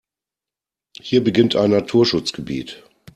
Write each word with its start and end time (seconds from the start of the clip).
Hier 0.99 1.23
beginnt 1.23 1.55
ein 1.55 1.69
Naturschutzgebiet. 1.69 2.81